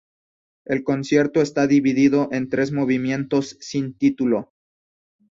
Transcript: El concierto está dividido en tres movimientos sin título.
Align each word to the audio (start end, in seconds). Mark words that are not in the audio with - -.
El 0.65 0.83
concierto 0.83 1.43
está 1.43 1.67
dividido 1.67 2.27
en 2.31 2.49
tres 2.49 2.71
movimientos 2.71 3.55
sin 3.59 3.95
título. 3.95 4.51